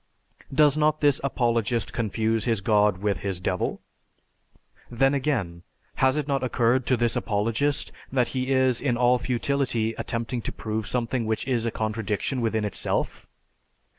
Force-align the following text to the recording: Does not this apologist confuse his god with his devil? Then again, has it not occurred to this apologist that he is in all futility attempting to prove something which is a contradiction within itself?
Does 0.51 0.75
not 0.75 0.99
this 1.01 1.21
apologist 1.23 1.93
confuse 1.93 2.45
his 2.45 2.59
god 2.59 2.97
with 3.03 3.19
his 3.19 3.39
devil? 3.39 3.81
Then 4.89 5.13
again, 5.13 5.61
has 5.97 6.17
it 6.17 6.27
not 6.27 6.43
occurred 6.43 6.87
to 6.87 6.97
this 6.97 7.15
apologist 7.15 7.91
that 8.11 8.29
he 8.29 8.49
is 8.51 8.81
in 8.81 8.97
all 8.97 9.19
futility 9.19 9.93
attempting 9.99 10.41
to 10.41 10.51
prove 10.51 10.87
something 10.87 11.27
which 11.27 11.47
is 11.47 11.67
a 11.67 11.69
contradiction 11.71 12.41
within 12.41 12.65
itself? 12.65 13.29